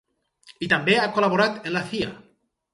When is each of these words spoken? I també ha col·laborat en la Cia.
I 0.67 0.69
també 0.71 0.95
ha 1.03 1.13
col·laborat 1.19 1.71
en 1.71 1.79
la 1.79 1.87
Cia. 1.93 2.13